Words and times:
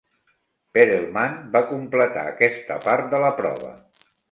Perelman 0.77 1.35
va 1.57 1.61
completar 1.73 2.25
aquesta 2.33 2.81
part 2.89 3.15
de 3.15 3.23
la 3.27 3.33
prova. 3.45 3.73